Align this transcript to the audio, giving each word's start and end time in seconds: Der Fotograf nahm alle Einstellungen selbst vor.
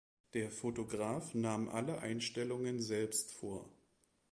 Der 0.33 0.49
Fotograf 0.49 1.35
nahm 1.35 1.69
alle 1.69 1.99
Einstellungen 1.99 2.79
selbst 2.81 3.31
vor. 3.33 3.69